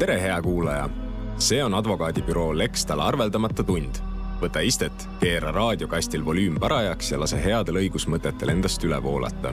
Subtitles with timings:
[0.00, 0.88] tere, hea kuulaja!
[1.38, 3.94] see on advokaadibüroo Lextal arveldamata tund.
[4.40, 9.52] võta istet, keera raadiokastil volüüm parajaks ja lase headel õigusmõtetel endast üle voolata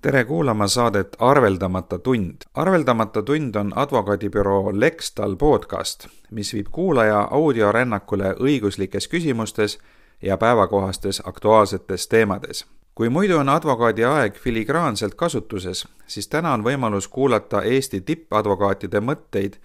[0.00, 2.48] tere kuulama saadet Arveldamata tund.
[2.54, 9.78] arveldamata tund on advokaadibüroo Lextal podcast, mis viib kuulaja audiorännakule õiguslikes küsimustes
[10.22, 12.66] ja päevakohastes aktuaalsetes teemades.
[12.94, 19.56] kui muidu on advokaadi aeg filigraanselt kasutuses, siis täna on võimalus kuulata Eesti tippadvokaatide mõtteid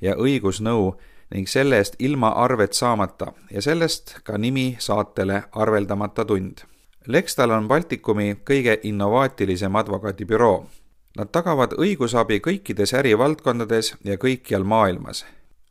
[0.00, 0.94] ja õigusnõu
[1.34, 6.64] ning selle eest ilma arvet saamata ja sellest ka nimi saatele Arveldamata tund
[7.08, 10.66] Lextal on Baltikumi kõige innovaatilisem advokaadibüroo.
[11.16, 15.24] Nad tagavad õigusabi kõikides ärivaldkondades ja kõikjal maailmas.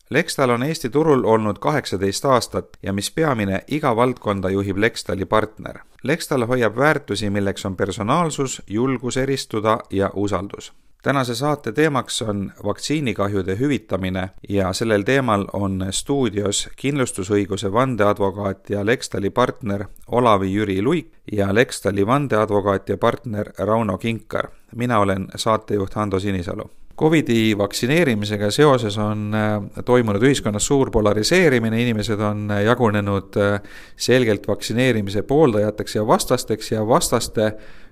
[0.10, 5.80] Lextal on Eesti turul olnud kaheksateist aastat ja mis peamine, iga valdkonda juhib Lextali partner.
[6.04, 10.74] Lextal hoiab väärtusi, milleks on personaalsus, julgus eristuda ja usaldus
[11.08, 19.30] tänase saate teemaks on vaktsiinikahjude hüvitamine ja sellel teemal on stuudios kindlustusõiguse vandeadvokaat ja Lextali
[19.30, 24.48] partner Olavi-Jüri Luik ja Lextali vandeadvokaat ja partner Rauno Kinkar.
[24.76, 32.22] mina olen saatejuht Hando Sinisalu Covidi vaktsineerimisega seoses on äh, toimunud ühiskonnas suur polariseerimine, inimesed
[32.26, 33.60] on äh, jagunenud äh,
[33.96, 37.52] selgelt vaktsineerimise pooldajateks ja vastasteks ja vastaste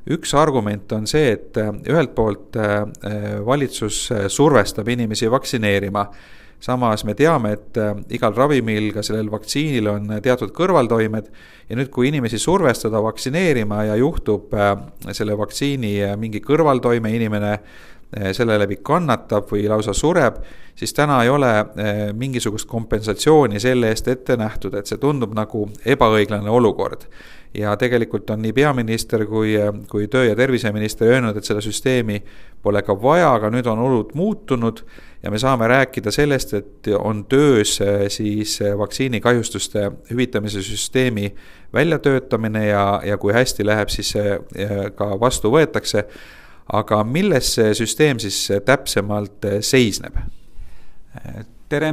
[0.10, 1.58] üks argument on see, et
[1.90, 2.54] ühelt poolt
[3.46, 6.04] valitsus survestab inimesi vaktsineerima.
[6.62, 7.80] Samas me teame, et
[8.14, 11.32] igal ravimil, ka sellel vaktsiinil on teatud kõrvaltoimed
[11.72, 14.54] ja nüüd, kui inimesi survestada vaktsineerima ja juhtub
[15.10, 17.58] selle vaktsiini mingi kõrvaltoime, inimene
[18.32, 20.38] selle läbi kannatab või lausa sureb,
[20.76, 25.70] siis täna ei ole eh, mingisugust kompensatsiooni selle eest ette nähtud, et see tundub nagu
[25.86, 27.08] ebaõiglane olukord.
[27.56, 29.54] ja tegelikult on nii peaminister kui,
[29.88, 32.20] kui töö- ja terviseminister öelnud, et seda süsteemi
[32.62, 34.82] pole ka vaja, aga nüüd on olud muutunud
[35.24, 41.36] ja me saame rääkida sellest, et on töös eh, siis vaktsiinikahjustuste hüvitamise süsteemi
[41.74, 44.40] väljatöötamine ja, ja kui hästi läheb, siis see
[44.96, 46.04] ka vastu võetakse
[46.74, 50.18] aga milles see süsteem siis täpsemalt eh, seisneb?
[51.72, 51.88] tere,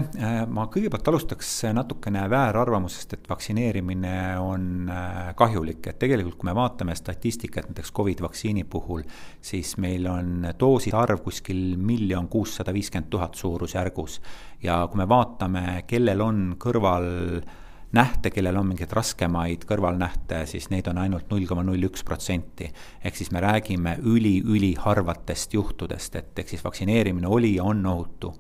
[0.51, 6.97] ma kõigepealt alustaks natukene väärarvamusest, et vaktsineerimine on eh, kahjulik, et tegelikult kui me vaatame
[6.99, 9.05] statistikat näiteks Covid vaktsiini puhul,
[9.41, 14.21] siis meil on dooside arv kuskil miljon kuussada viiskümmend tuhat suurusjärgus.
[14.63, 17.09] ja kui me vaatame, kellel on kõrval
[17.39, 17.61] äh,
[17.93, 22.71] nähte, kellel on mingeid raskemaid kõrvalnähte, siis neid on ainult null koma null üks protsenti.
[23.05, 28.35] ehk siis me räägime üli-üliharvatest juhtudest, et ehk siis vaktsineerimine oli ja on ohutu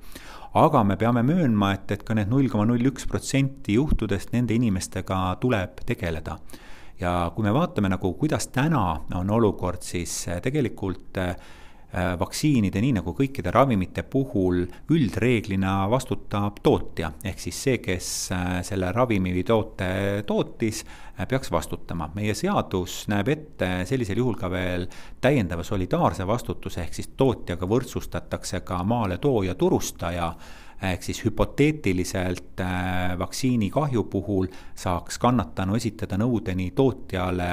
[0.54, 4.54] aga me peame möönma, et, et ka need null koma null üks protsenti juhtudest, nende
[4.54, 6.38] inimestega tuleb tegeleda.
[7.00, 11.36] ja kui me vaatame nagu, kuidas täna on olukord, siis tegelikult äh, Äh,
[11.92, 18.92] vaktsiinide, nii nagu kõikide ravimite puhul, üldreeglina vastutab tootja, ehk siis see, kes äh, selle
[18.96, 19.90] ravimi või toote
[20.26, 20.82] tootis,
[21.18, 22.10] äh, peaks vastutama.
[22.14, 24.88] meie seadus näeb ette sellisel juhul ka veel
[25.20, 30.32] täiendava solidaarse vastutuse, ehk siis tootjaga võrdsustatakse ka maaletooja, turustaja
[30.82, 32.58] ehk siis hüpoteetiliselt
[33.18, 37.50] vaktsiini kahju puhul saaks kannatanu esitada nõude nii tootjale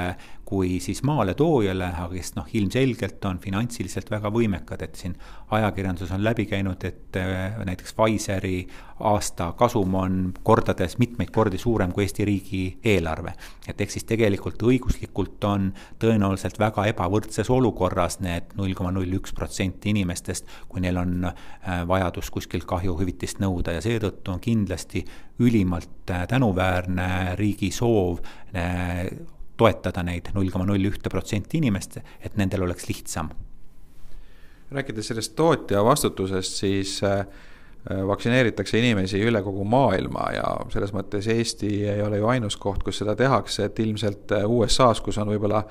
[0.50, 5.14] kui siis maaletoojale, aga kes noh, ilmselgelt on finantsiliselt väga võimekad, et siin
[5.54, 8.64] ajakirjanduses on läbi käinud, et äh, näiteks Pfizeri
[9.06, 13.32] aasta kasum on kordades, mitmeid kordi suurem kui Eesti riigi eelarve.
[13.68, 15.70] et ehk siis tegelikult õiguslikult on
[16.02, 21.84] tõenäoliselt väga ebavõrdses olukorras need null koma null üks protsenti inimestest, kui neil on äh,
[21.88, 25.04] vajadus kuskilt kahjuhüvitist nõuda ja seetõttu on kindlasti
[25.38, 28.18] ülimalt äh, tänuväärne riigi soov
[29.60, 33.30] toetada neid null koma null ühte protsenti inimest, et nendel oleks lihtsam.
[34.70, 37.24] rääkides sellest tootja vastutusest, siis äh,
[38.06, 43.00] vaktsineeritakse inimesi üle kogu maailma ja selles mõttes Eesti ei ole ju ainus koht, kus
[43.02, 45.64] seda tehakse, et ilmselt äh, USA-s, kus on võib-olla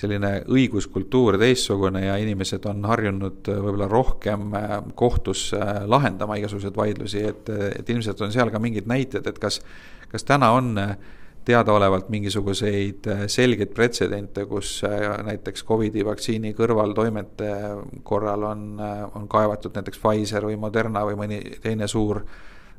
[0.00, 4.50] selline õiguskultuur teistsugune ja inimesed on harjunud äh, võib-olla rohkem
[4.98, 5.50] kohtus
[5.86, 9.60] lahendama igasuguseid vaidlusi, et, et ilmselt on seal ka mingid näited, et kas,
[10.10, 10.98] kas täna on äh,
[11.44, 17.50] teadaolevalt mingisuguseid äh, selgeid pretsedente, kus äh, näiteks Covidi vaktsiini kõrvaltoimete
[18.02, 22.24] korral on, äh, on kaevatud näiteks Pfizer või Moderna või mõni teine suur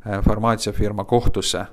[0.01, 1.65] farmaatsiafirma kohtusse?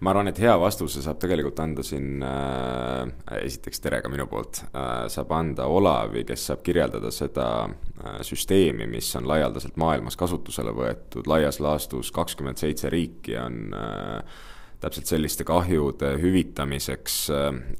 [0.00, 3.08] ma arvan, et hea vastuse saab tegelikult anda siin äh,,
[3.42, 8.86] esiteks tere ka minu poolt äh,, saab anda Olavi, kes saab kirjeldada seda äh, süsteemi,
[8.90, 14.46] mis on laialdaselt maailmas kasutusele võetud, laias laastus kakskümmend seitse riiki on äh,
[14.80, 17.16] täpselt selliste kahjude hüvitamiseks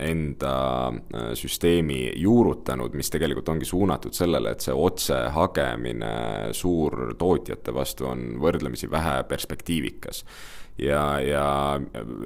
[0.03, 0.55] enda
[1.39, 6.13] süsteemi juurutanud, mis tegelikult ongi suunatud sellele, et see otsehagemine
[6.59, 10.25] suurtootjate vastu on võrdlemisi vähe perspektiivikas.
[10.79, 11.47] Ja, ja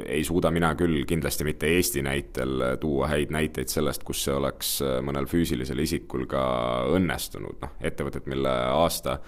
[0.05, 4.75] ei suuda mina küll kindlasti mitte Eesti näitel tuua häid näiteid sellest, kus see oleks
[5.05, 6.43] mõnel füüsilisel isikul ka
[6.93, 9.19] õnnestunud, noh, ettevõtted, mille aasta,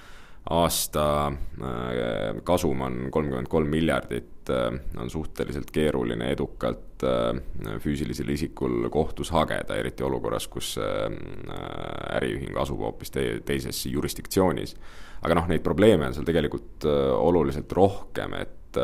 [0.50, 8.91] aasta äh, kasum on kolmkümmend kolm miljardit, äh, on suhteliselt keeruline edukalt äh, füüsilisel isikul
[8.93, 14.76] kohtus hageda, eriti olukorras, kus äriühing asub hoopis te teises jurisdiktsioonis.
[15.25, 18.76] aga noh, neid probleeme on seal tegelikult oluliselt rohkem, et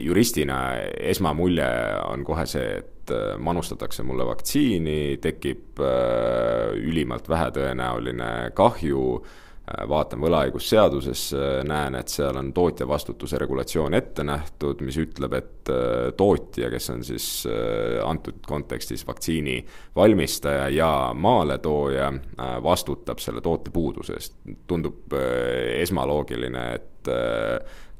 [0.00, 0.60] juristina
[1.12, 1.66] esmamulje
[2.08, 5.82] on kohe see, et manustatakse mulle vaktsiini, tekib
[6.80, 9.02] ülimalt vähetõenäoline kahju
[9.88, 15.72] vaatan võlaõigusseadusesse, näen, et seal on tootja vastutuse regulatsioon ette nähtud, mis ütleb, et
[16.16, 17.26] tootja, kes on siis
[18.06, 19.56] antud kontekstis vaktsiini
[19.96, 22.12] valmistaja ja maaletooja,
[22.62, 24.38] vastutab selle toote puuduse eest.
[24.70, 25.18] tundub
[25.82, 27.10] esmaloogiline, et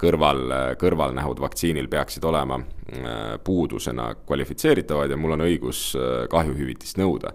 [0.01, 0.43] kõrval,
[0.81, 7.33] kõrvalnähud vaktsiinil peaksid olema äh, puudusena kvalifitseeritavad ja mul on õigus äh, kahjuhüvitist nõuda.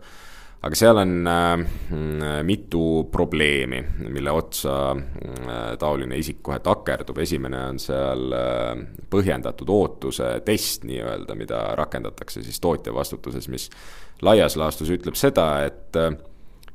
[0.62, 1.64] Aga seal on äh,
[2.46, 4.76] mitu probleemi, mille otsa
[5.80, 8.36] taoline isik kohe takerdub, esimene on seal
[9.10, 13.70] põhjendatud ootuse test nii-öelda, mida rakendatakse siis tootja vastutuses, mis
[14.22, 15.98] laias laastus ütleb seda, et,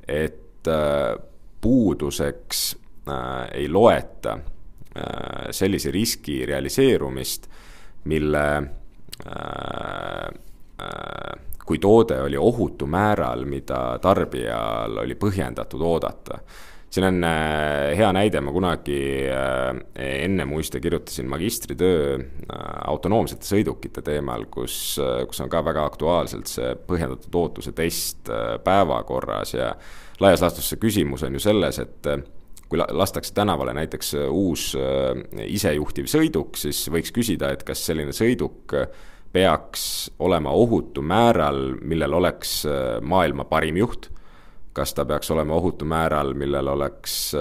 [0.09, 0.71] et
[1.63, 2.67] puuduseks
[3.55, 4.35] ei loeta
[4.97, 7.51] Äh, sellise riski realiseerumist,
[8.09, 8.45] mille
[9.27, 10.29] äh,
[10.81, 11.33] äh,
[11.67, 16.39] kui toode oli ohutu määral, mida tarbijal oli põhjendatud oodata.
[16.91, 17.25] siin on
[17.99, 19.01] hea näide, ma kunagi
[19.99, 22.19] enne muiste kirjutasin magistritöö
[22.87, 24.97] autonoomsete sõidukite teemal, kus,
[25.29, 28.31] kus on ka väga aktuaalselt see põhjendatud ootuse test
[28.65, 29.75] päevakorras ja
[30.21, 32.09] laias laastus see küsimus on ju selles, et
[32.69, 38.15] kui lastakse tänavale näiteks äh, uus äh, isejuhtiv sõiduk, siis võiks küsida, et kas selline
[38.17, 38.89] sõiduk äh,
[39.37, 39.87] peaks
[40.25, 42.63] olema ohutu määral, millel oleks
[43.05, 44.09] maailma parim juht,
[44.73, 47.35] kas ta peaks olema ohutu määral, millel oleks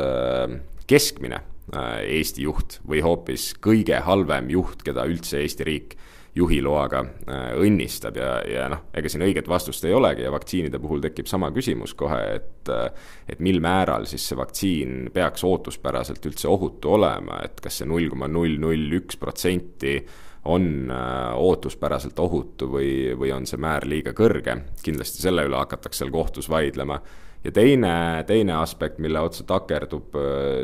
[0.88, 1.40] keskmine
[1.74, 5.96] Eesti juht või hoopis kõige halvem juht, keda üldse Eesti riik
[6.36, 8.20] juhiloaga äh, õnnistab?
[8.20, 11.96] Ja, ja noh, ega siin õiget vastust ei olegi ja vaktsiinide puhul tekib sama küsimus
[11.98, 17.62] kohe, et äh, et mil määral siis see vaktsiin peaks ootuspäraselt üldse ohutu olema, et
[17.64, 19.98] kas see null koma null null üks protsenti
[20.46, 26.04] on äh, ootuspäraselt ohutu või, või on see määr liiga kõrge, kindlasti selle üle hakatakse
[26.04, 27.00] seal kohtus vaidlema
[27.44, 30.16] ja teine, teine aspekt, mille otsa takerdub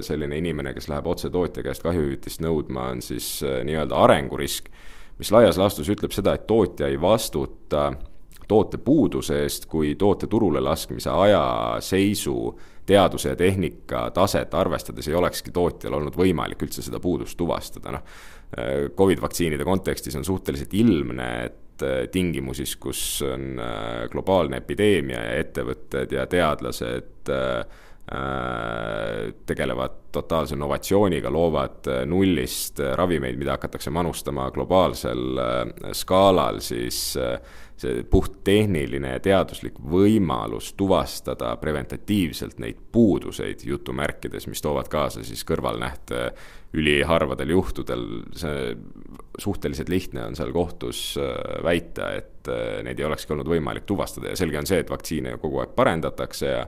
[0.02, 4.72] selline inimene, kes läheb otse tootja käest kahjuhüvitist nõudma, on siis nii-öelda arengurisk
[5.22, 7.92] mis laias laastus ütleb seda, et tootja ei vastuta
[8.50, 11.44] toote puuduse eest, kui toote turule laskmise aja,
[11.80, 12.56] seisu,
[12.90, 18.18] teaduse ja tehnika taset arvestades ei olekski tootjal olnud võimalik üldse seda puudust tuvastada, noh.
[18.98, 25.38] Covid vaktsiinide kontekstis on suhteliselt ilmne, et äh, tingimusis, kus on äh, globaalne epideemia ja
[25.40, 27.80] ettevõtted ja teadlased äh,
[29.46, 35.40] tegelevad totaalse innovatsiooniga, loovad äh, nullist äh, ravimeid, mida hakatakse manustama globaalsel
[35.96, 37.16] skaalal, siis
[37.82, 46.28] see puhttehniline ja teaduslik võimalus tuvastada preventatiivselt neid puuduseid jutumärkides, mis toovad kaasa siis kõrvalnähte
[46.78, 48.06] üliharvadel juhtudel,
[48.38, 48.76] see
[49.42, 51.16] suhteliselt lihtne on seal kohtus
[51.64, 52.52] väita, et
[52.86, 56.52] neid ei olekski olnud võimalik tuvastada ja selge on see, et vaktsiine kogu aeg parendatakse
[56.52, 56.66] ja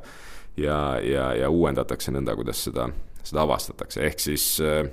[0.58, 2.88] ja, ja, ja uuendatakse nõnda, kuidas seda,
[3.24, 4.84] seda avastatakse, ehk siis äh,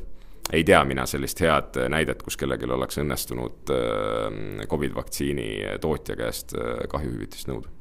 [0.52, 5.50] ei tea mina sellist head näidet, kus kellelgi oleks õnnestunud äh, Covid vaktsiini
[5.82, 7.76] tootja käest äh, kahjuhüvitist nõuda.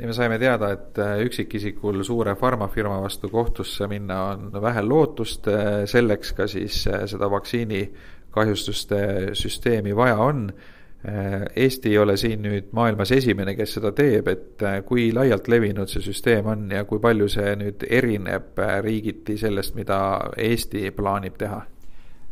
[0.00, 5.46] Ja me saime teada, et äh, üksikisikul suure farmafirma vastu kohtusse minna on vähe lootust,
[5.52, 7.84] äh, selleks ka siis seda vaktsiini
[8.32, 9.02] kahjustuste
[9.36, 10.46] süsteemi vaja on.
[10.48, 15.48] Äh, Eesti ei ole siin nüüd maailmas esimene, kes seda teeb, et äh, kui laialt
[15.50, 19.98] levinud see süsteem on ja kui palju see nüüd erineb äh, riigiti sellest, mida
[20.38, 21.58] Eesti plaanib teha?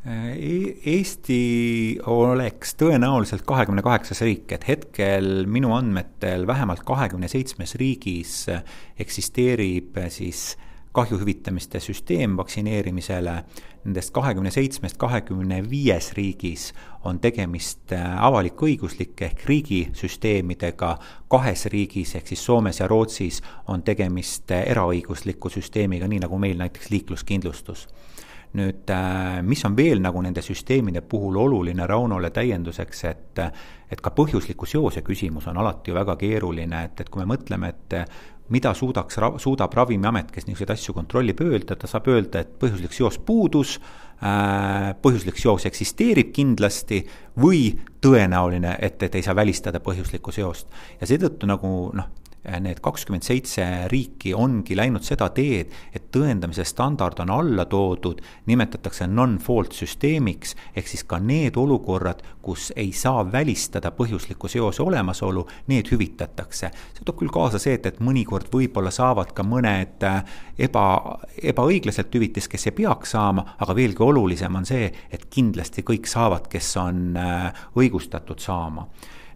[0.06, 1.40] E-, Eesti
[2.14, 8.44] oleks tõenäoliselt kahekümne kaheksas riik, et hetkel minu andmetel vähemalt kahekümne seitsmes riigis
[9.02, 10.52] eksisteerib siis
[10.94, 13.34] kahju hüvitamiste süsteem vaktsineerimisele
[13.84, 16.70] nendest kahekümne seitsmest kahekümne viies riigis
[17.04, 20.94] on tegemist äh, avalik-õiguslike ehk riigisüsteemidega,
[21.32, 26.60] kahes riigis ehk siis Soomes ja Rootsis on tegemist äh, eraõigusliku süsteemiga, nii nagu meil
[26.60, 27.88] näiteks liikluskindlustus.
[28.50, 28.90] Nüüd
[29.46, 33.40] mis on veel nagu nende süsteemide puhul oluline Raunole täienduseks, et
[33.90, 37.70] et ka põhjusliku seose küsimus on alati ju väga keeruline, et, et kui me mõtleme,
[37.70, 37.96] et
[38.50, 43.18] mida suudaks, suudab Ravimiamet, kes niisuguseid asju kontrollib, öelda, ta saab öelda, et põhjuslik seos
[43.26, 43.76] puudus,
[44.22, 47.02] äh, põhjuslik seos eksisteerib kindlasti
[47.40, 47.70] või
[48.02, 50.68] tõenäoline, et, et ei saa välistada põhjuslikku seost.
[51.00, 52.10] ja seetõttu nagu noh,
[52.44, 59.08] need kakskümmend seitse riiki ongi läinud seda teed, et tõendamise standard on alla toodud, nimetatakse
[59.10, 65.92] non-fault süsteemiks, ehk siis ka need olukorrad, kus ei saa välistada põhjusliku seose olemasolu, need
[65.92, 66.70] hüvitatakse.
[66.96, 70.24] see toob küll kaasa see, et, et mõnikord võib-olla saavad ka mõned äh,
[70.58, 76.08] eba, ebaõiglaselt hüvitist, kes ei peaks saama, aga veelgi olulisem on see, et kindlasti kõik
[76.08, 78.88] saavad, kes on äh, õigustatud saama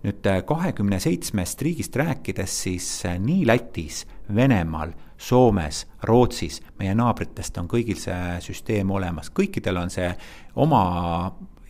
[0.04, 7.56] nüüd äh, kahekümne seitsmest riigist rääkides, siis äh, nii Lätis, Venemaal, Soomes, Rootsis, meie naabritest
[7.60, 10.10] on kõigil see süsteem olemas, kõikidel on see
[10.60, 10.82] oma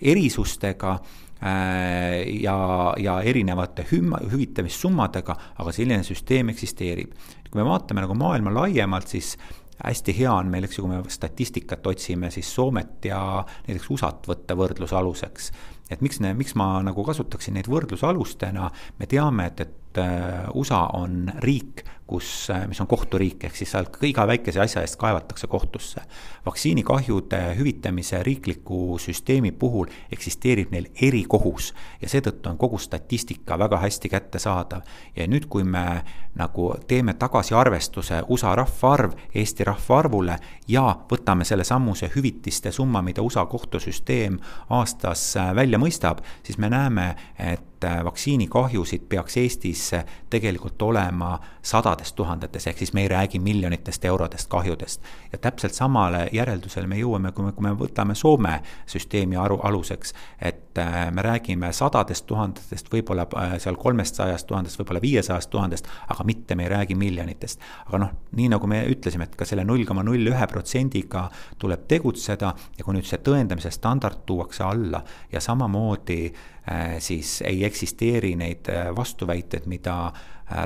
[0.02, 2.56] erisustega äh, ja,
[2.98, 7.14] ja erinevate hüm-, hüvitamissummadega, aga selline süsteem eksisteerib.
[7.50, 9.36] kui me vaatame nagu maailma laiemalt, siis
[9.84, 14.26] hästi hea on meil, eks ju, kui me statistikat otsime, siis Soomet ja näiteks USA-t
[14.30, 15.52] võtta võrdlusaluseks
[15.94, 21.28] et miks, miks ma nagu kasutaksin neid võrdlusalustena, me teame, et, et äh, USA on
[21.44, 26.00] riik, kus, äh, mis on kohturiik, ehk siis seal iga väikese asja eest kaevatakse kohtusse.
[26.46, 34.08] vaktsiinikahjude hüvitamise riikliku süsteemi puhul eksisteerib neil erikohus ja seetõttu on kogu statistika väga hästi
[34.08, 34.82] kättesaadav.
[35.16, 40.36] ja nüüd, kui me nagu teeme tagasiarvestuse USA rahvaarv Eesti rahvaarvule
[40.68, 47.14] ja võtame sellesamuse hüvitiste summa, mida USA kohtusüsteem aastas äh, välja mõistab, siis me näeme,
[47.38, 49.90] et et vaktsiinikahjusid peaks Eestis
[50.30, 55.02] tegelikult olema sadades tuhandetes, ehk siis me ei räägi miljonitest eurodest kahjudest.
[55.32, 60.14] ja täpselt samale järeldusele me jõuame, kui me, kui me võtame Soome süsteemi aru, aluseks,
[60.40, 66.24] et äh, me räägime sadadest tuhandetest, võib-olla äh, seal kolmestsajast tuhandest, võib-olla viiesajast tuhandest, aga
[66.24, 67.60] mitte me ei räägi miljonitest.
[67.86, 71.86] aga noh, nii nagu me ütlesime, et ka selle null koma null ühe protsendiga tuleb
[71.88, 76.53] tegutseda ja kui nüüd see tõendamise standard tuuakse alla ja samamoodi äh,
[76.98, 80.12] siis ei eksisteeri neid vastuväiteid, mida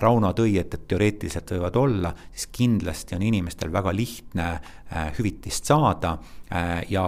[0.02, 4.46] Rauno tõi, et, et teoreetiliselt võivad olla, siis kindlasti on inimestel väga lihtne
[4.87, 4.87] Äh,
[5.18, 6.14] hüvitist saada
[6.52, 7.04] äh, ja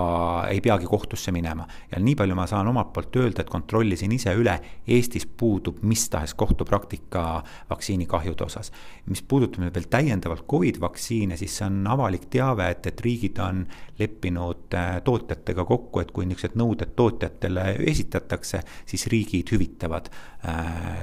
[0.51, 1.67] ei peagi kohtusse minema.
[1.93, 6.09] ja nii palju ma saan omalt poolt öelda, et kontrollisin ise üle, Eestis puudub mis
[6.13, 8.73] tahes kohtupraktika vaktsiinikahjude osas.
[9.07, 13.41] mis puudutab nüüd veel täiendavalt Covid vaktsiine, siis see on avalik teave, et, et riigid
[13.41, 13.65] on
[13.99, 20.09] leppinud äh, tootjatega kokku, et kui niisugused nõuded tootjatele esitatakse, siis riigid hüvitavad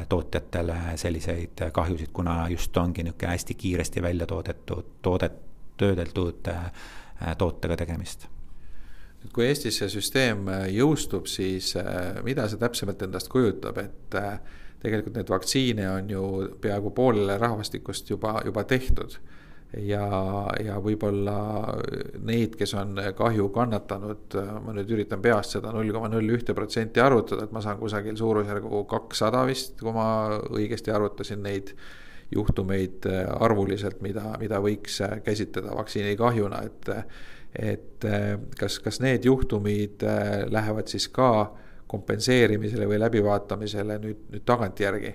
[0.10, 5.47] tootjatele selliseid kahjusid, kuna just ongi niisugune hästi kiiresti välja toodetud toodet
[5.78, 6.72] töödeldud äh,
[7.38, 8.28] tootega tegemist
[9.24, 14.20] nüüd kui Eestis see süsteem äh, jõustub, siis äh, mida see täpsemalt endast kujutab, et
[14.84, 16.22] tegelikult neid vaktsiine on ju
[16.62, 19.18] peaaegu poolele rahvastikust juba, juba tehtud.
[19.84, 20.06] ja,
[20.64, 21.40] ja võib-olla
[22.24, 27.02] neid, kes on kahju kannatanud, ma nüüd üritan peast seda null koma null ühte protsenti
[27.04, 31.74] arvutada, et ma saan kusagil suurusjärgu kakssada vist, kui ma õigesti arvutasin neid
[32.32, 36.92] juhtumeid äh, arvuliselt, mida, mida võiks äh, käsitleda vaktsiinikahjuna, et.
[37.58, 40.04] et äh, kas, kas need juhtumid
[40.52, 41.54] lähevad siis ka
[41.88, 45.14] kompenseerimisele või läbivaatamisele nüüd, nüüd tagantjärgi?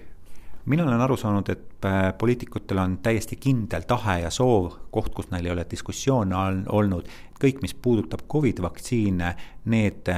[0.73, 1.87] mina olen aru saanud, et
[2.19, 6.37] poliitikutel on täiesti kindel tahe ja soov, koht, kus neil ei ole diskussioone
[6.71, 7.09] olnud,
[7.43, 9.35] kõik, mis puudutab Covid vaktsiine,
[9.73, 10.09] need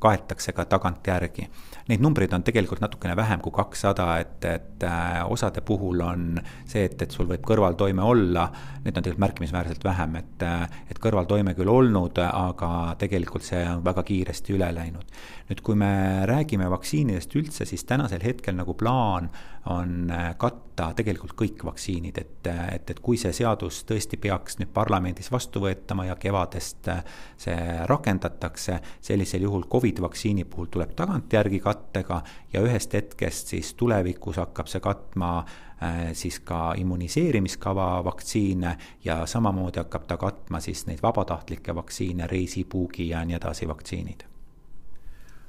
[0.00, 1.48] kaetakse ka tagantjärgi
[1.90, 6.86] neid numbreid on tegelikult natukene vähem kui kakssada, et, et äh, osade puhul on see,
[6.88, 8.46] et, et sul võib kõrvaltoime olla,
[8.84, 13.84] neid on tegelikult märkimisväärselt vähem, et, äh, et kõrvaltoime küll olnud, aga tegelikult see on
[13.84, 15.20] väga kiiresti üle läinud.
[15.50, 19.28] nüüd, kui me räägime vaktsiinidest üldse, siis tänasel hetkel nagu plaan
[19.68, 20.32] on äh,
[20.74, 25.62] katta tegelikult kõik vaktsiinid, et, et, et kui see seadus tõesti peaks nüüd parlamendis vastu
[25.62, 26.90] võetama ja kevadest
[27.38, 34.40] see rakendatakse, sellisel juhul Covid vaktsiini puhul tuleb tagantjärgi kattega ja ühest hetkest siis tulevikus
[34.42, 41.02] hakkab see katma äh, siis ka immuniseerimiskava vaktsiine ja samamoodi hakkab ta katma siis neid
[41.02, 44.26] vabatahtlikke vaktsiine, reisipuugi ja nii edasi vaktsiinid.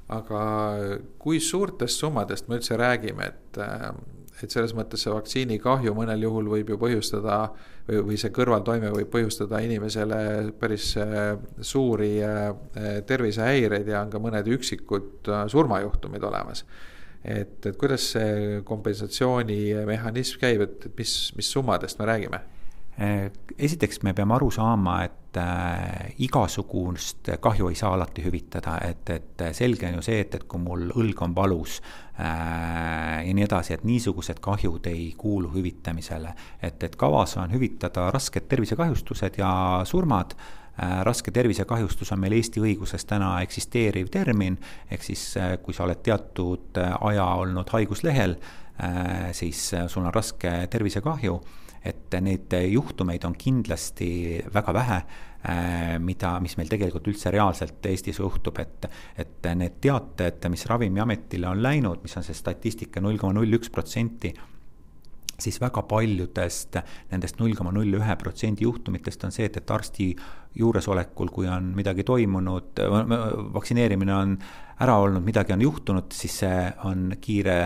[0.08, 0.40] Aga
[1.18, 3.90] kui suurtest summadest me üldse räägime, et, äh,
[4.42, 7.38] et selles mõttes see vaktsiinikahju mõnel juhul võib ju põhjustada
[7.88, 10.18] või, või see kõrvaltoime võib põhjustada inimesele
[10.60, 12.50] päris äh, suuri äh,
[13.08, 16.64] tervisehäireid ja on ka mõned üksikud surmajuhtumid olemas.
[17.24, 22.42] et, et kuidas see kompensatsioonimehhanism käib, et, et mis, mis summadest me räägime?
[22.96, 29.44] esiteks me peame aru saama, et äh, igasugust kahju ei saa alati hüvitada, et, et
[29.56, 33.76] selge on ju see, et, et kui mul õlg on valus äh, ja nii edasi,
[33.76, 36.34] et niisugused kahjud ei kuulu hüvitamisele.
[36.62, 40.36] et, et kavas on hüvitada rasked tervisekahjustused ja surmad.
[40.76, 44.58] Äh,, raske tervisekahjustus on meil Eesti õiguses täna eksisteeriv termin,
[44.90, 48.36] ehk siis äh, kui sa oled teatud äh, aja olnud haiguslehel
[49.32, 51.38] siis sul on raske tervisekahju
[51.86, 54.08] et neid juhtumeid on kindlasti
[54.54, 54.98] väga vähe,
[55.46, 61.48] äh, mida, mis meil tegelikult üldse reaalselt Eestis juhtub, et, et need teated, mis Ravimiametile
[61.50, 64.34] on läinud, mis on see statistika null koma null üks protsenti,
[65.40, 66.78] siis väga paljudest
[67.10, 70.10] nendest null koma null ühe protsendi juhtumitest on see, et, et arsti
[70.56, 72.80] juuresolekul, kui on midagi toimunud,
[73.54, 74.36] vaktsineerimine on
[74.80, 77.58] ära olnud, midagi on juhtunud, siis see on kiire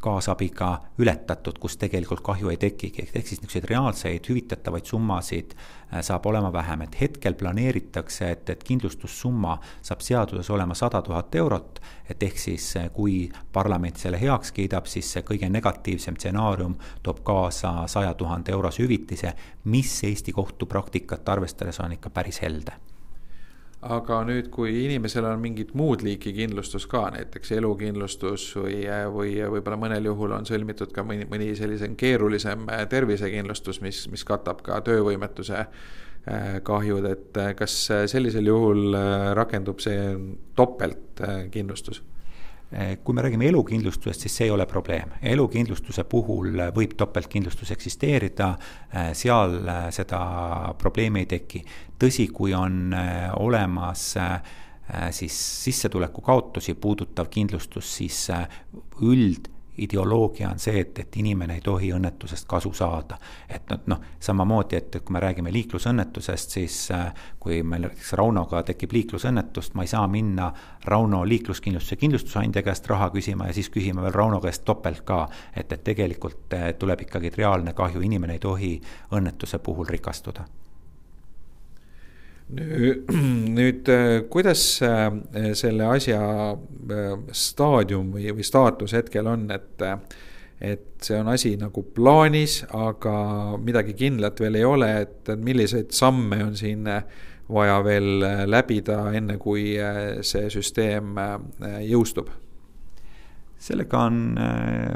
[0.00, 6.26] kaasabiga ületatud, kus tegelikult kahju ei tekigi, ehk siis niisuguseid reaalseid hüvitatavaid summasid äh, saab
[6.30, 12.22] olema vähem, et hetkel planeeritakse, et, et kindlustussumma saab seaduses olema sada tuhat eurot, et
[12.22, 17.74] ehk siis äh, kui parlament selle heaks kiidab, siis see kõige negatiivsem stsenaarium toob kaasa
[17.90, 22.78] saja tuhande eurose hüvitise, mis Eesti kohtupraktikat arvestades on ikka päris helde
[23.86, 28.80] aga nüüd, kui inimesel on mingit muud liiki kindlustus ka, näiteks elukindlustus või,
[29.14, 34.64] või võib-olla mõnel juhul on sõlmitud ka mõni, mõni sellisem keerulisem tervisekindlustus, mis, mis katab
[34.66, 37.78] ka töövõimetuse äh, kahjud, et äh, kas
[38.10, 40.10] sellisel juhul äh, rakendub see
[40.58, 42.02] topeltkindlustus?
[42.72, 45.14] Eh, kui me räägime elukindlustusest, siis see ei ole probleem.
[45.22, 48.48] elukindlustuse puhul võib topeltkindlustus eksisteerida,
[48.92, 50.20] eh, seal eh, seda
[50.78, 51.64] probleemi ei teki.
[51.98, 52.94] tõsi, kui on
[53.36, 54.14] olemas
[55.10, 58.30] siis sissetuleku kaotusi puudutav kindlustus, siis
[59.02, 63.18] üld ideoloogia on see, et, et inimene ei tohi õnnetusest kasu saada.
[63.48, 68.92] et noh, samamoodi, et kui me räägime liiklusõnnetusest, siis äh, kui meil näiteks Raunoga tekib
[68.92, 70.52] liiklusõnnetust, ma ei saa minna
[70.84, 75.26] Rauno liikluskindlustuse kindlustusandja käest raha küsima ja siis küsima veel Rauno käest topelt ka.
[75.56, 78.80] et, et tegelikult äh, tuleb ikkagi reaalne kahju, inimene ei tohi
[79.12, 80.46] õnnetuse puhul rikastuda
[83.58, 85.10] nüüd, äh, kuidas äh,
[85.52, 86.20] selle asja
[86.56, 89.82] äh, staadium või, või staatus hetkel on, et,
[90.64, 96.40] et see on asi nagu plaanis, aga midagi kindlat veel ei ole, et milliseid samme
[96.46, 96.88] on siin
[97.48, 99.74] vaja veel läbida, enne kui
[100.24, 101.16] see süsteem
[101.84, 102.32] jõustub?
[103.58, 104.38] sellega on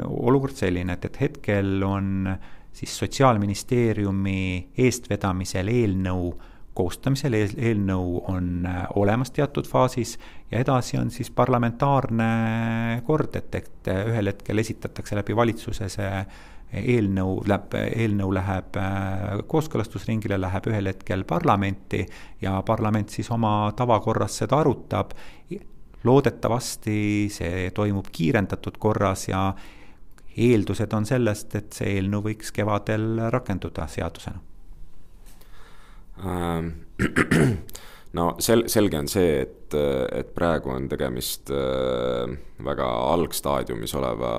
[0.07, 2.29] olukord selline, et, et hetkel on
[2.73, 4.37] siis Sotsiaalministeeriumi
[4.79, 6.31] eestvedamisel eelnõu
[6.73, 10.17] koostamisel, eelnõu on äh, olemas teatud faasis
[10.51, 16.23] ja edasi on siis parlamentaarne kord, et, et äh, ühel hetkel esitatakse läbi valitsuse see
[16.73, 22.01] eelnõu, läheb, eelnõu läheb äh, kooskõlastusringile, läheb ühel hetkel parlamenti
[22.41, 25.13] ja parlament siis oma tavakorras seda arutab.
[26.03, 29.53] loodetavasti see toimub kiirendatud korras ja
[30.37, 34.52] eeldused on sellest, et see eelnõu võiks kevadel rakenduda seadusena
[38.17, 39.75] no sel-, selge on see, et,
[40.13, 42.29] et praegu on tegemist äh,
[42.63, 44.33] väga algstaadiumis oleva,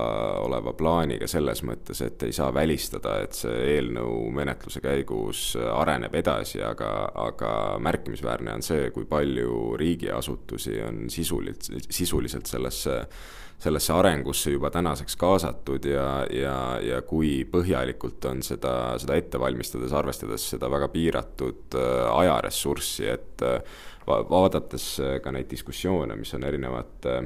[0.45, 6.61] oleva plaaniga selles mõttes, et ei saa välistada, et see eelnõu menetluse käigus areneb edasi,
[6.63, 6.91] aga,
[7.27, 7.51] aga
[7.83, 13.01] märkimisväärne on see, kui palju riigiasutusi on sisuliselt, sisuliselt sellesse
[13.65, 19.93] sellesse arengusse juba tänaseks kaasatud ja, ja, ja kui põhjalikult on seda, seda ette valmistades,
[19.95, 26.45] arvestades seda väga piiratud äh, ajaressurssi, et äh, vaadates äh, ka neid diskussioone, mis on
[26.45, 27.17] erinevate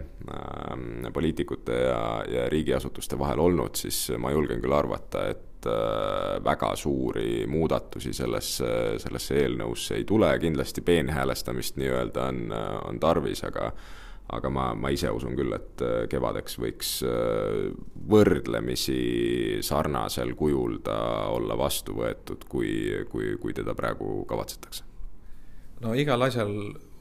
[1.14, 5.46] poliitikute ja, ja riigiasutuste vahel olnud, siis ma julgen küll arvata, et
[6.46, 8.70] väga suuri muudatusi sellesse,
[9.04, 12.54] sellesse eelnõusse ei tule, kindlasti peenhäälestamist nii-öelda on,
[12.88, 13.74] on tarvis, aga
[14.30, 17.70] aga ma, ma ise usun küll, et äh, kevadeks võiks äh,
[18.10, 19.00] võrdlemisi
[19.66, 21.00] sarnasel kujul ta
[21.34, 22.72] olla vastu võetud, kui,
[23.10, 24.86] kui, kui teda praegu kavatsetakse.
[25.84, 26.54] no igal asjal,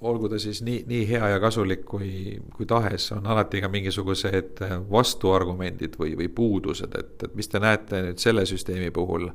[0.09, 4.62] olgu ta siis nii, nii hea ja kasulik kui, kui tahes, on alati ka mingisugused
[4.91, 9.29] vastuargumendid või, või puudused, et, et mis te näete nüüd selle süsteemi puhul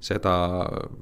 [0.00, 0.34] seda,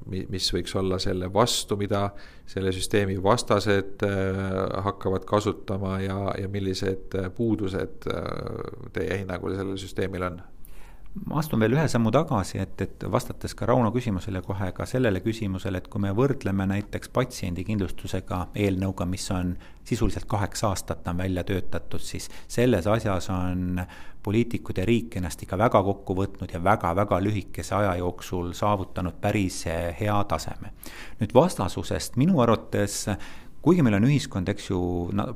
[0.07, 2.07] mis võiks olla selle vastu, mida
[2.47, 4.41] selle süsteemi vastased äh,
[4.87, 8.25] hakkavad kasutama ja, ja millised puudused äh,
[8.93, 10.43] teie hinnangul sellel süsteemil on?
[11.29, 15.20] Ma astun veel ühe sammu tagasi, et, et vastates ka Rauno küsimusele kohe ka sellele
[15.25, 19.53] küsimusele, et kui me võrdleme näiteks patsiendikindlustusega eelnõuga, mis on
[19.85, 23.83] sisuliselt kaheksa aastat on välja töötatud, siis selles asjas on
[24.22, 29.64] poliitikud ja riik ennast ikka väga kokku võtnud ja väga-väga lühikese aja jooksul saavutanud päris
[29.66, 30.72] hea taseme.
[31.20, 33.09] nüüd vastasusest minu arvates
[33.62, 34.79] kuigi meil on ühiskond, eks ju,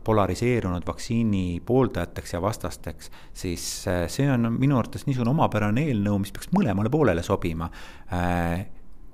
[0.05, 6.35] polariseerunud vaktsiini pooldajateks ja vastasteks, siis äh, see on minu arvates niisugune omapärane eelnõu, mis
[6.35, 7.71] peaks mõlemale poolele sobima
[8.11, 8.67] äh,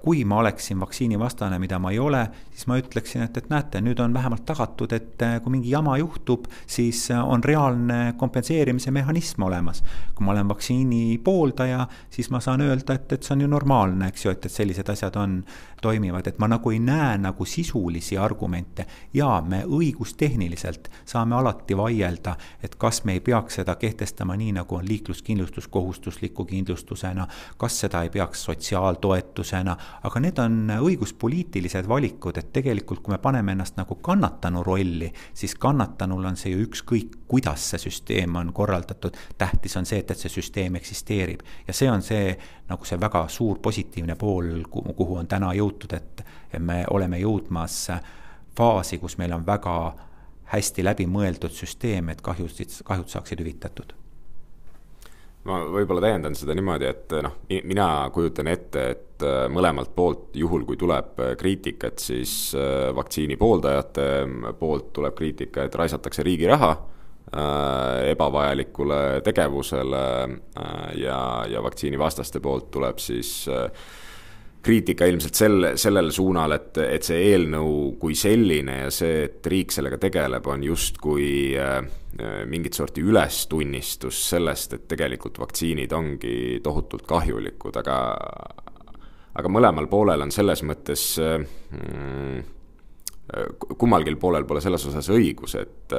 [0.03, 4.01] kui ma oleksin vaktsiinivastane, mida ma ei ole, siis ma ütleksin, et, et näete, nüüd
[4.03, 9.83] on vähemalt tagatud, et äh, kui mingi jama juhtub, siis on reaalne kompenseerimise mehhanism olemas.
[10.17, 14.11] kui ma olen vaktsiini pooldaja, siis ma saan öelda, et, et see on ju normaalne,
[14.11, 15.39] eks ju, et, et sellised asjad on,
[15.83, 18.87] toimivad, et ma nagu ei näe nagu sisulisi argumente.
[19.15, 24.77] jaa, me õigustehniliselt saame alati vaielda, et kas me ei peaks seda kehtestama nii, nagu
[24.79, 32.53] on liikluskindlustus kohustusliku kindlustusena, kas seda ei peaks sotsiaaltoetusena aga need on õiguspoliitilised valikud, et
[32.55, 37.71] tegelikult kui me paneme ennast nagu kannatanu rolli, siis kannatanul on see ju ükskõik, kuidas
[37.73, 41.43] see süsteem on korraldatud, tähtis on see, et, et see süsteem eksisteerib.
[41.67, 42.35] ja see on see
[42.69, 46.25] nagu see väga suur positiivne pool, kuhu on täna jõutud, et
[46.59, 47.89] me oleme jõudmas
[48.57, 49.77] faasi, kus meil on väga
[50.53, 53.95] hästi läbimõeldud süsteem, et kahjusid, kahjud saaksid hüvitatud.
[55.43, 60.63] Ma võib-olla täiendan seda niimoodi, et noh, mina kujutan ette, et äh, mõlemalt poolt, juhul
[60.69, 64.07] kui tuleb äh, kriitikat, siis äh, vaktsiini pooldajate
[64.61, 66.75] poolt tuleb kriitika, et raisatakse riigi raha
[68.13, 70.01] ebavajalikule tegevusele
[71.01, 73.31] ja, ja vaktsiinivastaste poolt tuleb siis
[74.63, 79.75] kriitika ilmselt sel, sellel suunal, et, et see eelnõu kui selline ja see, et riik
[79.75, 81.81] sellega tegeleb, on justkui äh,
[82.47, 87.99] mingit sorti ülestunnistus sellest, et tegelikult vaktsiinid ongi tohutult kahjulikud, aga
[89.33, 92.43] aga mõlemal poolel on selles mõttes mm,
[93.81, 95.95] kummalgi poolel pole selles osas õigus, et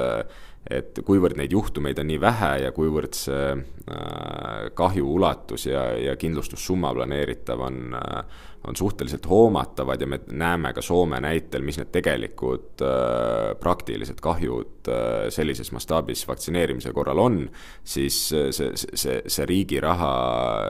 [0.70, 6.16] et kuivõrd neid juhtumeid on nii vähe ja kuivõrd see äh, kahju ulatus ja, ja
[6.16, 11.90] kindlustussumma planeeritav on äh, on suhteliselt hoomatavad ja me näeme ka Soome näitel, mis need
[11.92, 14.88] tegelikud äh, praktilised kahjud
[15.28, 17.36] sellises mastaabis vaktsineerimise korral on,
[17.84, 20.10] siis see, see, see, riigi raha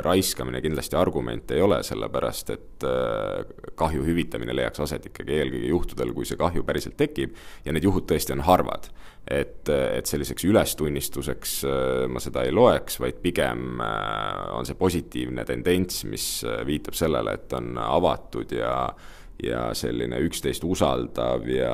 [0.03, 2.87] raiskamine kindlasti argument ei ole, sellepärast et
[3.79, 8.11] kahju hüvitamine leiaks aset ikkagi eelkõige juhtudel, kui see kahju päriselt tekib ja need juhud
[8.11, 8.91] tõesti on harvad
[9.31, 15.47] et, et selliseks ülestunnistuseks äh, ma seda ei loeks, vaid pigem äh, on see positiivne
[15.49, 18.79] tendents, mis äh, viitab sellele, et on avatud ja
[19.43, 21.73] ja selline üksteist usaldav ja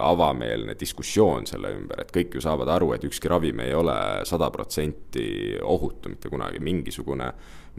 [0.00, 4.48] avameelne diskussioon selle ümber, et kõik ju saavad aru, et ükski ravim ei ole sada
[4.50, 5.26] protsenti
[5.60, 7.28] ohutu mitte kunagi, mingisugune,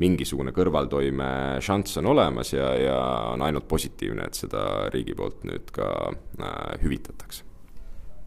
[0.05, 1.31] mingisugune kõrvaltoime
[1.65, 3.01] šanss on olemas ja, ja
[3.33, 5.89] on ainult positiivne, et seda riigi poolt nüüd ka
[6.85, 7.54] hüvitatakse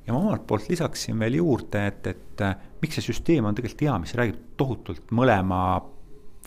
[0.09, 3.85] ja ma omalt poolt lisaksin veel juurde, et, et äh, miks see süsteem on tegelikult
[3.85, 5.61] hea, mis räägib tohutult mõlema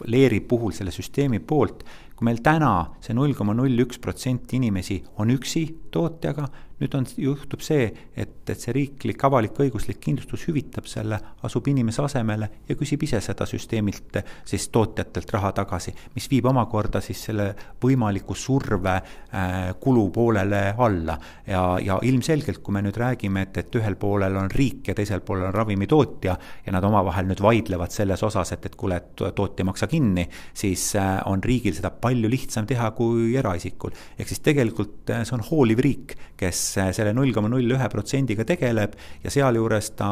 [0.10, 1.84] leeri puhul selle süsteemi poolt,
[2.17, 6.47] kui meil täna see null koma null üks protsenti inimesi on üksi tootjaga,
[6.82, 7.86] nüüd on, juhtub see,
[8.17, 13.46] et, et see riiklik avalik-õiguslik kindlustus hüvitab selle, asub inimese asemele ja küsib ise seda
[13.50, 14.17] süsteemilt,
[14.48, 21.17] siis tootjatelt raha tagasi, mis viib omakorda siis selle võimaliku surve äh, kulu poolele alla.
[21.48, 25.22] ja, ja ilmselgelt, kui me nüüd räägime, et, et ühel poolel on riik ja teisel
[25.26, 29.65] poolel on ravimitootja ja nad omavahel nüüd vaidlevad selles osas, et, et kuule, et tootja
[29.67, 30.26] maksa kinni,
[30.58, 33.94] siis äh, on riigil seda palju lihtsam teha kui eraisikul.
[34.17, 37.90] ehk siis tegelikult äh, see on hooliv riik, kes kes selle null koma null ühe
[37.92, 40.12] protsendiga tegeleb ja sealjuures ta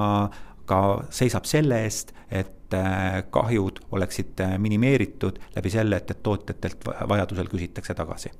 [0.69, 6.85] ka seisab selle eest, et äh, kahjud oleksid äh, minimeeritud läbi selle, et, et tootjatelt
[7.09, 8.31] vajadusel küsitakse tagasi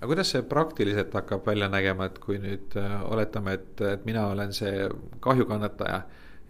[0.00, 2.72] aga kuidas see praktiliselt hakkab välja nägema, et kui nüüd
[3.12, 4.86] oletame, et, et mina olen see
[5.20, 5.98] kahjukannataja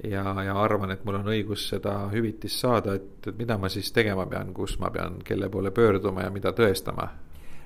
[0.05, 4.27] ja, ja arvan, et mul on õigus seda hüvitist saada, et mida ma siis tegema
[4.31, 7.09] pean, kus ma pean, kelle poole pöörduma ja mida tõestama?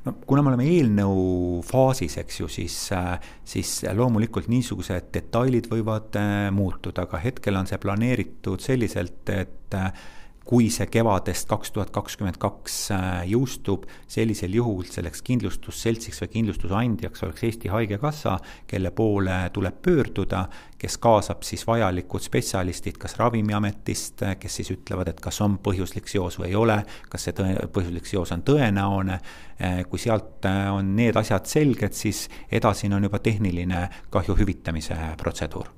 [0.04, 3.14] No kuna me oleme eelnõu faasis, eks ju, siis, äh,
[3.48, 10.04] siis loomulikult niisugused detailid võivad äh, muutuda, aga hetkel on see planeeritud selliselt, et äh,
[10.44, 17.24] kui see kevadest kaks tuhat kakskümmend kaks äh, jõustub, sellisel juhul selleks kindlustusseltsiks või kindlustusandjaks
[17.24, 18.36] oleks Eesti Haigekassa,
[18.68, 20.44] kelle poole tuleb pöörduda,
[20.78, 26.36] kes kaasab siis vajalikud spetsialistid kas Ravimiametist, kes siis ütlevad, et kas on põhjuslik seos
[26.40, 29.20] või ei ole, kas see tõe, põhjuslik seos on tõenäone,
[29.60, 34.98] äh, kui sealt äh, on need asjad selged, siis edasine on juba tehniline kahju hüvitamise
[35.20, 35.72] protseduur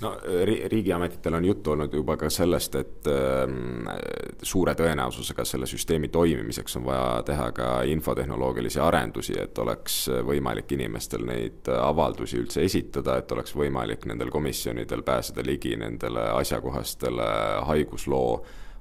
[0.00, 0.12] no
[0.44, 3.46] ri-, riigiametitel on juttu olnud juba ka sellest, et äh,
[4.42, 11.26] suure tõenäosusega selle süsteemi toimimiseks on vaja teha ka infotehnoloogilisi arendusi, et oleks võimalik inimestel
[11.28, 17.32] neid avaldusi üldse esitada, et oleks võimalik nendel komisjonidel pääseda ligi nendele asjakohastele
[17.70, 18.30] haigusloo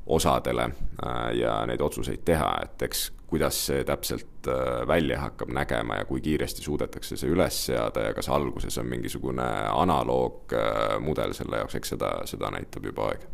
[0.05, 6.01] osadele äh, ja neid otsuseid teha, et eks kuidas see täpselt äh, välja hakkab nägema
[6.01, 11.79] ja kui kiiresti suudetakse see üles seada ja kas alguses on mingisugune analoogmudel selle jaoks,
[11.79, 13.25] eks seda, seda näitab juba aeg.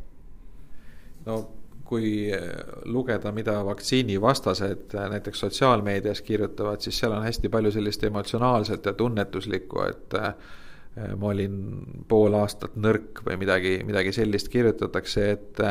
[1.26, 1.42] no
[1.92, 2.32] kui
[2.88, 9.82] lugeda, mida vaktsiinivastased näiteks sotsiaalmeedias kirjutavad, siis seal on hästi palju sellist emotsionaalset ja tunnetuslikku,
[9.90, 10.30] et äh,
[11.20, 11.58] ma olin
[12.08, 15.62] pool aastat nõrk või midagi, midagi sellist kirjutatakse, et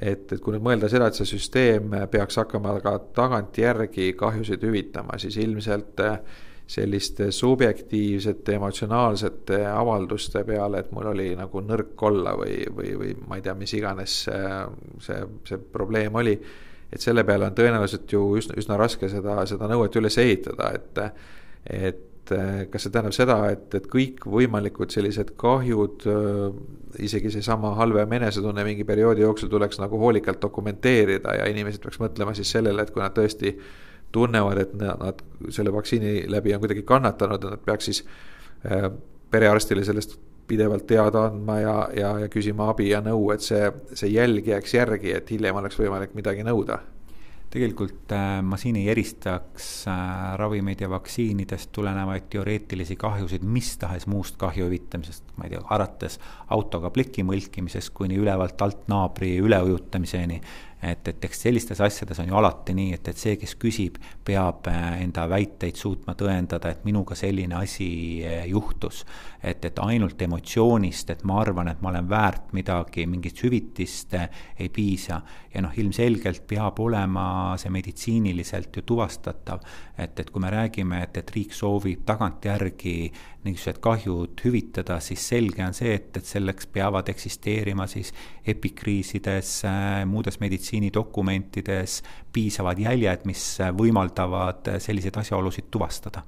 [0.00, 5.18] et, et kui nüüd mõelda seda, et see süsteem peaks hakkama ka tagantjärgi kahjusid hüvitama,
[5.22, 6.18] siis ilmselt äh,
[6.66, 13.38] selliste subjektiivsete, emotsionaalsete avalduste peale, et mul oli nagu nõrk olla või, või, või ma
[13.38, 14.48] ei tea, mis iganes see,
[15.06, 16.34] see, see probleem oli.
[16.90, 21.00] et selle peale on tõenäoliselt ju üsna, üsna raske seda, seda nõuet üles ehitada, et,
[21.70, 26.06] et et eh, kas see tähendab seda, et, et kõikvõimalikud sellised kahjud,
[27.06, 32.34] isegi seesama halvem enesetunne mingi perioodi jooksul tuleks nagu hoolikalt dokumenteerida ja inimesed peaks mõtlema
[32.36, 33.56] siis sellele, et kui nad tõesti
[34.12, 38.02] tunnevad, et nad selle vaktsiini läbi on kuidagi kannatanud, et nad peaks siis
[39.30, 44.12] perearstile sellest pidevalt teada andma ja, ja, ja küsima abi ja nõu, et see, see
[44.14, 46.80] jälg jääks järgi, et hiljem oleks võimalik midagi nõuda
[47.50, 54.06] tegelikult äh, ma siin ei eristaks äh, ravimeid ja vaktsiinidest tulenevaid teoreetilisi kahjusid mis tahes
[54.10, 56.18] muust kahju hüvitamisest, ma ei tea, alates
[56.54, 60.40] autoga pleki mõlkimisest kuni ülevalt alt naabri üleujutamiseni
[60.90, 64.68] et, et eks sellistes asjades on ju alati nii, et, et see, kes küsib, peab
[64.70, 67.88] äh, enda väiteid suutma tõendada, et minuga selline asi
[68.24, 69.04] äh, juhtus.
[69.46, 74.28] et, et ainult emotsioonist, et ma arvan, et ma olen väärt midagi, mingit hüvitist äh,
[74.58, 75.20] ei piisa.
[75.54, 79.60] ja noh, ilmselgelt peab olema see meditsiiniliselt ju tuvastatav.
[79.98, 82.96] et, et kui me räägime, et, et riik soovib tagantjärgi
[83.46, 88.12] niisugused kahjud hüvitada, siis selge on see, et, et selleks peavad eksisteerima siis
[88.46, 89.52] epikriisides,
[90.10, 90.40] muudes
[90.76, 96.22] meditsiinidokumentides piisavad jäljed, mis võimaldavad selliseid asjaolusid tuvastada.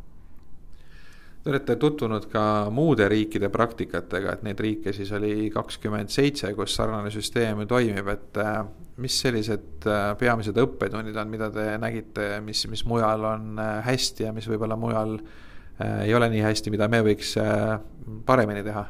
[1.42, 6.74] Te olete tutvunud ka muude riikide praktikatega, et neid riike siis oli kakskümmend seitse, kus
[6.76, 8.64] sarnane süsteem toimib, et äh,
[8.98, 14.28] mis sellised äh, peamised õppetunnid on, mida te nägite, mis, mis mujal on äh, hästi
[14.28, 15.20] ja mis võib-olla mujal
[15.78, 17.37] ei ole nii hästi, mida me võiks
[18.26, 18.80] paremini teha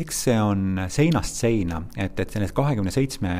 [0.00, 3.32] eks see on seinast seina, et, et selles kahekümne seitsme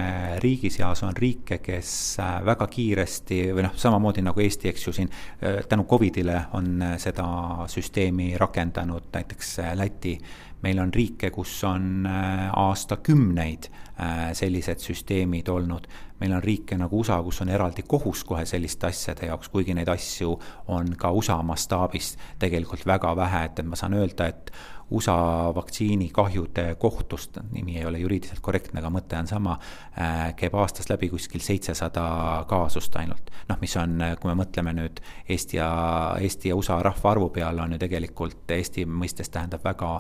[0.42, 4.94] riigi seas on riike, kes äh, väga kiiresti või noh, samamoodi nagu Eesti, eks ju
[4.96, 5.10] siin
[5.68, 7.26] tänu Covidile on seda
[7.70, 10.18] süsteemi rakendanud, näiteks Läti.
[10.62, 13.70] meil on riike, kus on aastakümneid
[14.36, 15.86] sellised süsteemid olnud
[16.20, 19.88] meil on riike nagu USA, kus on eraldi kohus kohe selliste asjade jaoks, kuigi neid
[19.88, 20.34] asju
[20.74, 24.52] on ka USA mastaabis tegelikult väga vähe, et, et ma saan öelda, et
[24.90, 30.90] USA vaktsiinikahjude kohtust, nimi ei ole juriidiliselt korrektne, aga mõte on sama äh,, käib aastas
[30.90, 32.04] läbi kuskil seitsesada
[32.50, 33.30] kaasust ainult.
[33.48, 35.70] noh, mis on, kui me mõtleme nüüd Eesti ja,
[36.20, 39.98] Eesti ja USA rahvaarvu peale, on ju tegelikult Eesti mõistes tähendab väga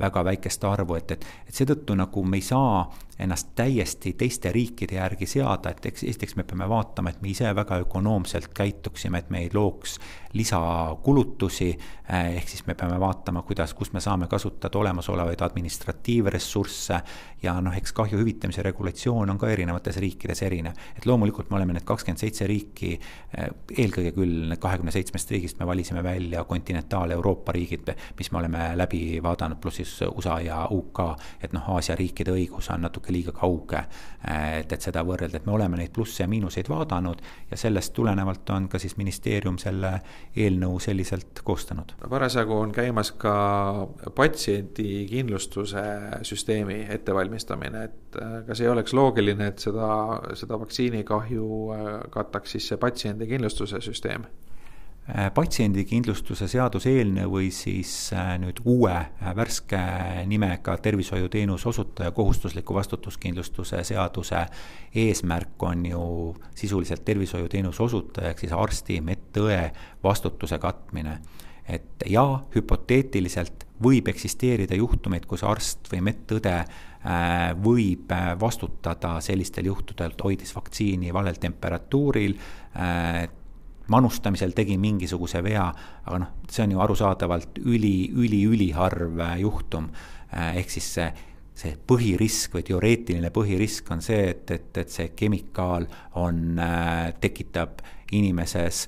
[0.00, 2.84] väga väikest arvu, et, et, et seetõttu nagu me ei saa
[3.20, 7.50] ennast täiesti teiste riikide järgi seada, et eks esiteks me peame vaatama, et me ise
[7.56, 9.98] väga ökonoomselt käituksime, et me ei looks
[10.32, 11.68] lisakulutusi.
[12.10, 17.00] Eh, ehk siis me peame vaatama, kuidas, kus me saame kasutada olemasolevaid administratiivressursse.
[17.42, 21.72] ja noh, eks kahju hüvitamise regulatsioon on ka erinevates riikides erinev, et loomulikult me oleme
[21.72, 22.92] need kakskümmend seitse riiki.
[23.36, 23.50] Eh,
[23.84, 29.60] eelkõige küll kahekümne seitsmest riigist me valisime välja kontinentaal-Euroopa riigid, mis me oleme läbi vaadanud,
[29.60, 31.02] pluss siis USA ja UK,
[31.42, 33.84] et noh, Aasia riikide õigus on natuke natuke liiga kauge.
[34.58, 38.50] et, et seda võrrelda, et me oleme neid plusse ja miinuseid vaadanud ja sellest tulenevalt
[38.50, 40.00] on ka siis ministeerium selle
[40.36, 41.94] eelnõu selliselt koostanud.
[42.08, 45.84] parasjagu on käimas ka patsiendikindlustuse
[46.22, 52.68] süsteemi ettevalmistamine, et äh, kas ei oleks loogiline, et seda, seda vaktsiinikahju äh, kataks siis
[52.68, 54.28] see patsiendikindlustuse süsteem?
[55.10, 59.78] Äh, patsiendikindlustuse seaduseelnõu või siis äh, nüüd uue äh, värske
[60.30, 64.44] nimega tervishoiuteenuse osutaja kohustusliku vastutuskindlustuse seaduse
[64.94, 66.02] eesmärk on ju
[66.54, 69.58] sisuliselt tervishoiuteenuse osutaja ehk siis arsti, medõe
[70.04, 71.18] vastutuse katmine.
[71.66, 76.54] et ja hüpoteetiliselt võib eksisteerida juhtumeid, kus arst või medõde
[77.62, 82.34] võib vastutada sellistel juhtudel, hoidis vaktsiini valel temperatuuril,
[83.90, 85.66] manustamisel tegi mingisuguse vea,
[86.06, 89.90] aga noh, see on ju arusaadavalt üli, üli, üliharv juhtum.
[90.30, 91.10] ehk siis see
[91.60, 95.84] see põhirisk või teoreetiline põhirisk on see, et, et, et see kemikaal
[96.16, 96.56] on,
[97.20, 97.82] tekitab
[98.16, 98.86] inimeses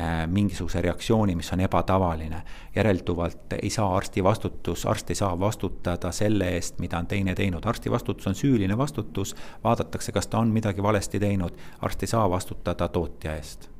[0.00, 2.42] Äh, mingisuguse reaktsiooni, mis on ebatavaline.
[2.76, 7.64] järeltuvalt ei saa arsti vastutus, arst ei saa vastutada selle eest, mida on teine teinud,
[7.66, 9.34] arsti vastutus on süüline vastutus,
[9.64, 13.70] vaadatakse, kas ta on midagi valesti teinud, arst ei saa vastutada tootja eest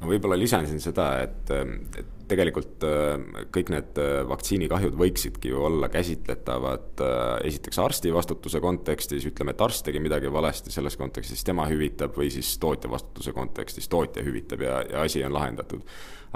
[0.00, 1.50] ma võib-olla lisan siin seda, et,
[1.96, 8.60] et tegelikult äh, kõik need äh, vaktsiinikahjud võiksidki ju olla käsitletavad äh, esiteks arsti vastutuse
[8.60, 13.32] kontekstis, ütleme, et arst tegi midagi valesti, selles kontekstis tema hüvitab, või siis tootja vastutuse
[13.36, 15.86] kontekstis tootja hüvitab ja, ja asi on lahendatud.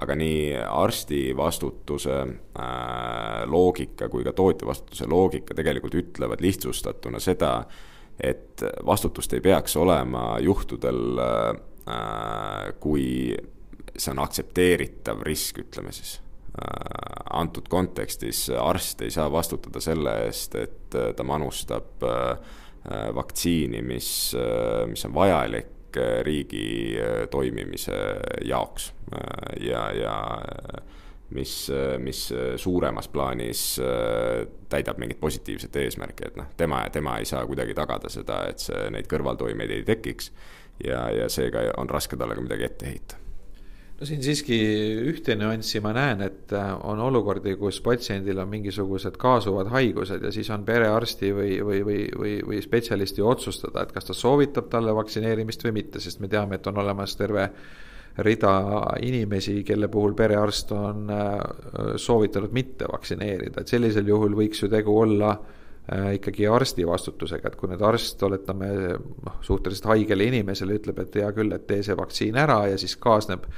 [0.00, 7.66] aga nii arsti vastutuse äh, loogika kui ka tootja vastutuse loogika tegelikult ütlevad lihtsustatuna seda,
[8.20, 11.69] et vastutust ei peaks olema juhtudel Äh,
[12.80, 13.34] kui
[13.96, 16.18] see on aktsepteeritav risk, ütleme siis.
[16.60, 22.06] Äh, antud kontekstis arst ei saa vastutada selle eest, et äh, ta manustab
[23.14, 24.06] vaktsiini, mis,
[24.88, 26.96] mis on vajalik riigi
[27.30, 27.96] toimimise
[28.48, 28.86] jaoks
[29.60, 30.14] ja, ja
[31.36, 31.52] mis,
[32.00, 32.22] mis
[32.56, 33.64] suuremas plaanis
[34.72, 38.88] täidab mingit positiivset eesmärki, et noh, tema, tema ei saa kuidagi tagada seda, et see,
[38.94, 40.32] neid kõrvaltoimeid ei tekiks
[40.84, 43.18] ja, ja seega on raske talle ka midagi ette heita.
[44.00, 44.56] No siin siiski
[45.10, 50.30] ühte nüanssi ma näen, et äh, on olukordi, kus patsiendil on mingisugused kaasuvad haigused ja
[50.32, 54.96] siis on perearsti või, või, või, või, või spetsialisti otsustada, et kas ta soovitab talle
[54.96, 57.50] vaktsineerimist või mitte, sest me teame, et on olemas terve
[58.24, 58.54] rida
[59.04, 61.36] inimesi, kelle puhul perearst on äh,
[62.00, 65.59] soovitanud mitte vaktsineerida, et sellisel juhul võiks ju tegu olla äh,
[65.90, 68.70] ikkagi arsti vastutusega, et kui nüüd arst, oletame
[69.26, 72.94] noh, suhteliselt haigele inimesele ütleb, et hea küll, et tee see vaktsiin ära ja siis
[73.00, 73.48] kaasneb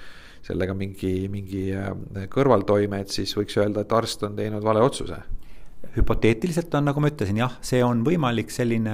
[0.43, 1.93] sellega mingi, mingi äh,
[2.33, 5.21] kõrvaltoime, et siis võiks öelda, et arst on teinud vale otsuse
[5.97, 8.93] hüpoteetiliselt on, nagu ma ütlesin, jah, see on võimalik, selline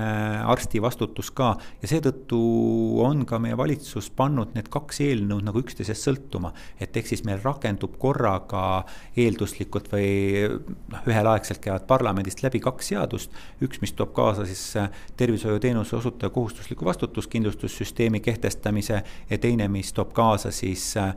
[0.50, 2.38] arsti vastutus ka ja seetõttu
[3.04, 6.52] on ka meie valitsus pannud need kaks eelnõud nagu üksteisest sõltuma.
[6.80, 8.84] et ehk siis meil rakendub korraga
[9.16, 10.08] eelduslikult või
[10.48, 13.30] noh, ühelaegselt käivad parlamendist läbi kaks seadust.
[13.62, 20.12] üks, mis toob kaasa siis äh, tervishoiuteenuse osutaja kohustusliku vastutuskindlustussüsteemi kehtestamise ja teine, mis toob
[20.12, 21.14] kaasa siis äh,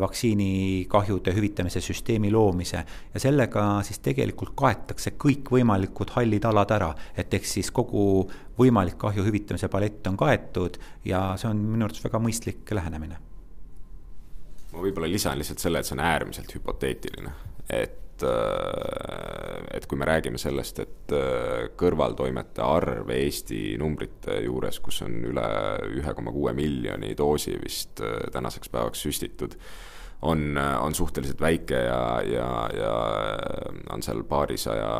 [0.00, 7.32] vaktsiinikahjude hüvitamise süsteemi loomise ja sellega siis tegelikult kaetakse kaetakse kõikvõimalikud hallid alad ära, et
[7.34, 12.18] ehk siis kogu võimalik kahju hüvitamise palett on kaetud ja see on minu arvates väga
[12.18, 13.18] mõistlik lähenemine.
[14.72, 17.32] ma võib-olla lisan lihtsalt selle, et see on äärmiselt hüpoteetiline,
[17.68, 25.02] et äh, et kui me räägime sellest, et äh, kõrvaltoimete arv Eesti numbrite juures, kus
[25.02, 25.46] on üle
[25.90, 29.56] ühe koma kuue miljoni doosi vist äh, tänaseks päevaks süstitud
[30.22, 32.94] on, on suhteliselt väike ja, ja, ja
[33.94, 34.90] on seal paarisaja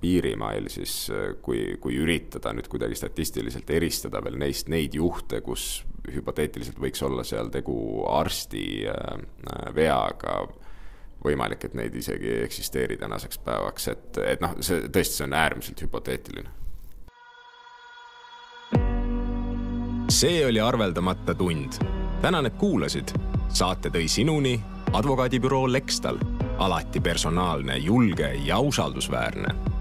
[0.00, 1.10] piirimail, siis
[1.42, 5.82] kui, kui üritada nüüd kuidagi statistiliselt eristada veel neist neid juhte, kus
[6.14, 7.76] hüpoteetiliselt võiks olla seal tegu
[8.08, 10.40] arsti äh, veaga,
[11.24, 15.36] võimalik, et neid isegi ei eksisteeri tänaseks päevaks, et, et noh, see tõesti, see on
[15.36, 16.56] äärmiselt hüpoteetiline.
[20.10, 21.78] see oli arveldamata tund.
[22.22, 23.08] Tänan, et kuulasid.
[23.48, 24.60] Saate tõi sinuni
[24.92, 26.18] advokaadibüroo Lextal,
[26.58, 29.79] alati personaalne, julge ja usaldusväärne